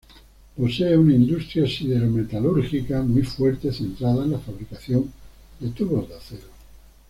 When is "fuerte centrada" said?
3.21-4.23